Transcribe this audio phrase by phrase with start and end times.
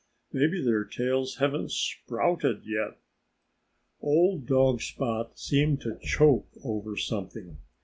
[0.33, 2.97] Maybe their tails haven't sprouted yet."
[4.01, 7.59] Old dog Spot seemed to choke over something.